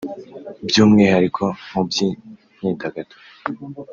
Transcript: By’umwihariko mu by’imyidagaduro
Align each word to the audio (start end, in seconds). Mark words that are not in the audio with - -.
By’umwihariko 0.67 1.43
mu 1.71 1.81
by’imyidagaduro 1.87 3.13